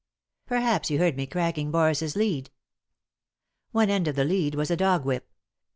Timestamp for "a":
4.71-4.75